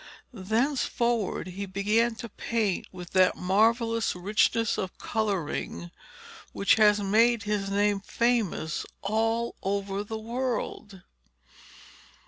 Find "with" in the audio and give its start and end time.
2.91-3.11